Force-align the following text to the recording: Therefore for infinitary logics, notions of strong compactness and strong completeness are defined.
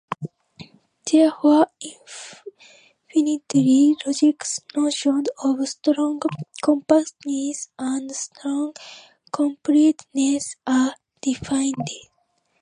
Therefore 1.05 1.67
for 2.07 2.37
infinitary 3.09 3.95
logics, 4.03 4.59
notions 4.75 5.27
of 5.43 5.69
strong 5.69 6.19
compactness 6.63 7.69
and 7.77 8.11
strong 8.15 8.73
completeness 9.31 10.55
are 10.65 10.95
defined. 11.21 11.83